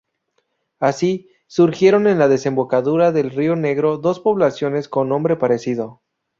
Así, 0.79 1.29
surgieron 1.45 2.07
en 2.07 2.17
la 2.17 2.27
desembocadura 2.27 3.11
del 3.11 3.29
río 3.29 3.55
Negro 3.55 3.99
dos 3.99 4.19
poblaciones 4.19 4.89
con 4.89 5.09
nombre 5.09 5.35
parecido. 5.35 6.01